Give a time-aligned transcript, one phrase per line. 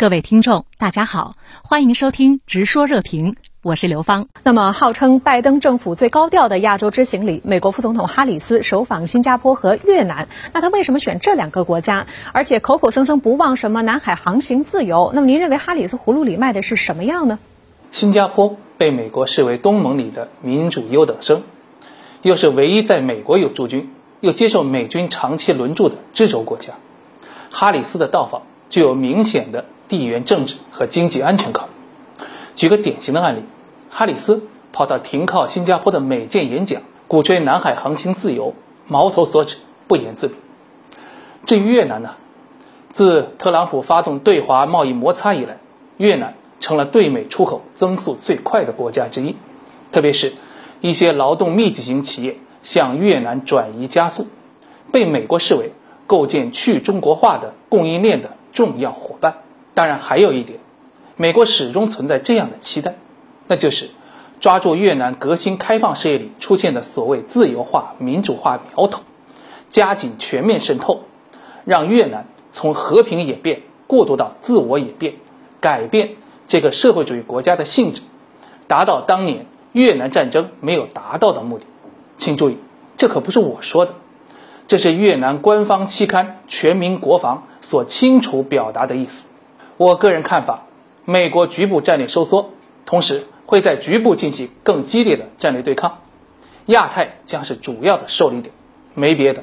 [0.00, 4.28] 各位听众，大家好，欢迎收听《直说热评》，我是刘芳。
[4.44, 10.26] 那么，号称拜登政府最高调的亚洲之行里，美国副总统哈里斯首访新加坡和越南。
[10.54, 12.06] 那他为什么选这两个国家？
[12.32, 15.10] 而且口口声声不忘什么南海航行自由？
[15.14, 17.38] 那么，您认为哈里斯葫芦里卖的是什么药呢？
[17.90, 21.42] 新加坡被美国视为东盟里的民主优等生，
[22.22, 26.72] 又是唯一在美国有驻军、又接受美军长期轮驻的支轴国家。
[27.50, 29.66] 哈里斯的到访具有明显的。
[29.90, 32.24] 地缘政治和经济安全考虑。
[32.54, 33.42] 举个典型的案例，
[33.90, 38.54] 哈里斯跑到停靠新加坡的美舰演讲，鼓吹南海航行自由，
[38.86, 39.56] 矛头所指，
[39.88, 40.36] 不言自明。
[41.44, 42.14] 至于越南呢？
[42.92, 45.58] 自特朗普发动对华贸易摩擦以来，
[45.96, 49.36] 越南成了对美出口增速最快的国家之一，
[49.92, 50.34] 特别是
[50.80, 54.26] 一些劳动密集型企业向越南转移加速，
[54.92, 55.72] 被美国视为
[56.06, 59.38] 构建去中国化的供应链的重要伙伴。
[59.74, 60.58] 当然，还有一点，
[61.16, 62.96] 美国始终存在这样的期待，
[63.46, 63.90] 那就是
[64.40, 69.02] 抓住越南革新开放事业里出现的所谓自由化、民主化苗头，
[69.68, 71.02] 加紧全面渗透，
[71.64, 75.14] 让越南从和平演变过渡到自我演变，
[75.60, 76.16] 改变
[76.48, 78.02] 这个社会主义国家的性质，
[78.66, 81.64] 达到当年越南战争没有达到的目的。
[82.16, 82.58] 请注意，
[82.96, 83.94] 这可不是我说的，
[84.66, 89.26] 这是越南官方期刊《全民国防》所清楚表达的意思。
[89.80, 90.66] 我个人看法，
[91.06, 92.50] 美国局部战略收缩，
[92.84, 96.00] 同时会在局部进行更激烈的战略对抗，
[96.66, 98.52] 亚太将是主要的受力点，
[98.92, 99.42] 没别的，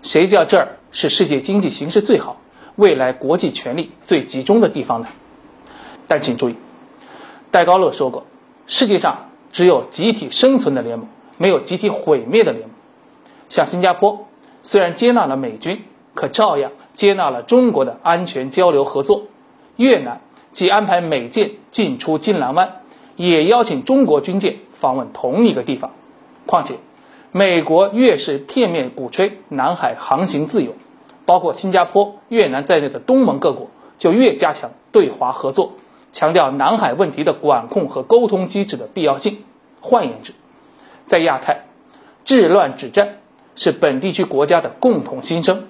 [0.00, 2.40] 谁叫这儿是世界经济形势最好、
[2.76, 5.08] 未来国际权力最集中的地方呢？
[6.08, 6.56] 但请注意，
[7.50, 8.24] 戴高乐说过，
[8.66, 12.74] 世界上只有集体生存的联盟，没有集体毁灭的联盟。
[13.50, 14.26] 像新加坡，
[14.62, 19.24] 虽然接纳了美军，可照样接纳了中国的安全交流合作。
[19.76, 20.20] 越南
[20.52, 22.80] 既安排美舰进出金兰湾，
[23.16, 25.92] 也邀请中国军舰访问同一个地方。
[26.46, 26.76] 况且，
[27.30, 30.74] 美国越是片面鼓吹南海航行自由，
[31.26, 35.72] 包括新加坡、越南在内的东盟各国就越加强对华合作，
[36.10, 39.44] 强调南海问题的管控和沟通机制的必要性。
[39.80, 40.32] 换言之，
[41.04, 41.66] 在亚太，
[42.24, 43.18] 治乱止战
[43.54, 45.66] 是本地区国家的共同心声。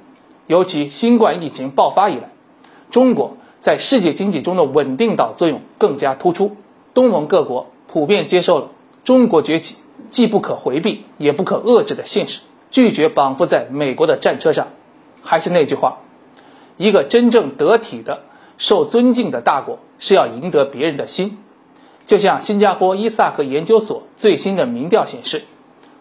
[0.46, 2.30] 尤其新冠疫情爆发以来，
[2.90, 3.36] 中国。
[3.66, 6.56] 在世界经济中的稳定岛作用更加突出，
[6.94, 8.68] 东盟各国普遍接受了
[9.02, 9.74] 中国崛起
[10.08, 14.68] 既不可回避也不可遏制的现实，拒绝绑缚在美国的战车上。
[15.20, 15.98] 还是那句话，
[16.76, 18.20] 一个真正得体的、
[18.56, 21.36] 受尊敬的大国是要赢得别人的心。
[22.06, 25.42] 就像新加坡伊萨克研究所最新的民调显示，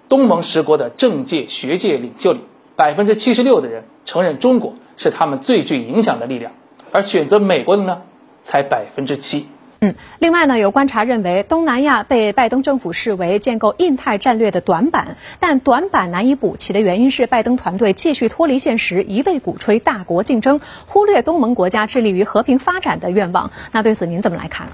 [0.07, 2.41] 东盟十国的政界学界领袖里，
[2.75, 6.51] 百分之七十六的人承认中国是他们最具影响的力量。
[6.95, 8.03] 而选择美国的呢，
[8.45, 9.49] 才百分之七。
[9.81, 23.51] 嗯，另外呢，有观察认为，东南亚被拜登政府视为建构印太战略的短板，但短板难以补齐的原因是拜登团队继续脱离现实，一味鼓吹大国竞争，忽略东盟国家致力于和平发展的愿望。
[23.73, 24.69] 那对此您怎么来看？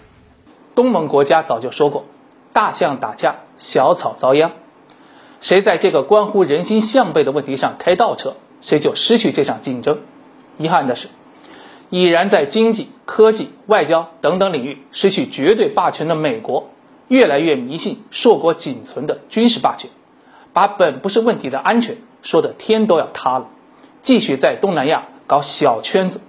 [0.76, 2.06] 东盟国家早就说过，
[2.54, 4.52] 大象打架，小草遭殃。
[5.42, 10.02] 谁在这个关乎人心向背的问题上开倒车，谁就失去这场竞争。
[10.60, 11.08] 遗憾的是。
[11.92, 16.70] 已然在经济、科技、外交等等领域失去绝对霸权的美国，
[17.10, 19.90] 越来越迷信硕果仅存的军事霸权，
[20.54, 23.50] 把本不是问题的安全说的天都要塌了，
[24.02, 26.22] 继续在东南亚搞小圈子，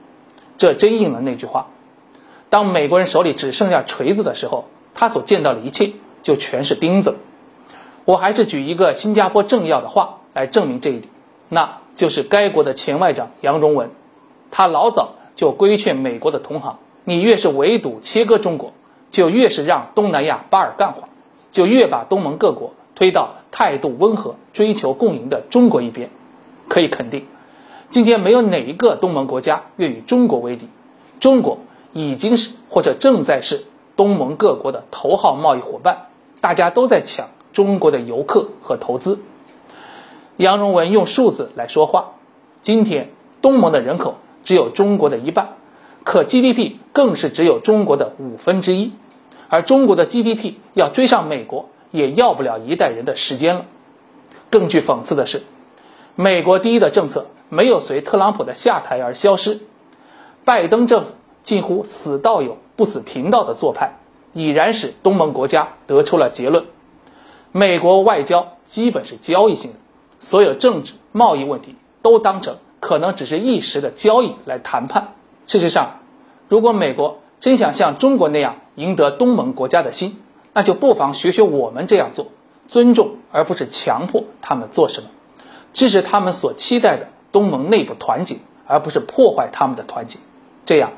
[0.59, 1.69] 这真应了那句话：
[2.51, 5.93] 当美国人手里只剩下锤子的时候，他所见到的一切
[6.25, 7.19] 就全是钉子。
[8.05, 11.05] 我还是举一个新加坡政要的话来证明这一点，
[11.49, 13.91] 那就是该国的前外长杨荣文，
[14.51, 15.15] 他老早。
[15.35, 18.73] 就规劝美国的同行，你越是围堵切割中国，
[19.11, 21.09] 就越是让东南亚巴尔干化，
[21.53, 26.11] 就越把东盟各国推到态度温和、追求共赢的中国一边。
[26.69, 27.27] 可以肯定，
[27.91, 30.69] 今天没有哪一个东盟国家愿与中国为敌，
[31.21, 31.59] 中国
[31.93, 33.65] 已经是或者正在是
[33.97, 36.07] 东盟各国的头号贸易伙伴，
[36.41, 39.21] 大家都在抢中国的游客和投资。
[40.37, 42.13] 杨荣文用数字来说话，
[42.63, 43.11] 今天
[43.43, 44.17] 东盟的人口。
[44.45, 45.57] 只有中国的一半，
[46.05, 48.93] 可 GDP 更是只有中国的五分之一，
[49.49, 53.67] 而中国的 GDP 要追上美国，也要不了一代人的时间了。
[54.51, 55.43] 更具讽刺的是，
[56.17, 59.61] 美国第一的政策没有随特朗普的下台而消失，
[60.45, 61.13] 拜登政府
[61.43, 63.99] 近乎死道友不死贫道的做派，
[64.33, 66.65] 已然使东盟国家得出了结论：
[67.53, 69.79] 美国外交基本是交易性的，
[70.21, 72.57] 所有政治贸易问题都当成。
[72.83, 75.15] 可能只是一时的交易来谈判。
[75.47, 76.01] 事实上，
[76.49, 80.21] 如果美国真想像中国那样赢得东盟国家的心，
[80.53, 82.27] 那就不妨学学我们这样做，
[82.67, 85.11] 尊重而不是强迫他们做什么，
[85.73, 90.19] 支持他们所期待的东盟内部团结，而不是破坏他们的团结。
[90.65, 90.91] 这样，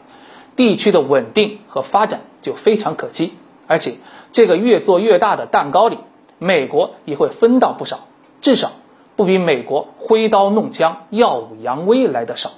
[0.56, 3.34] 地区的稳定和发展就非常可期，
[3.66, 3.98] 而且
[4.32, 5.98] 这个越做越大的蛋糕里，
[6.38, 8.06] 美国也会分到不少，
[8.40, 8.72] 至少
[9.16, 12.50] 不比美国挥刀弄枪、耀武扬威来的少。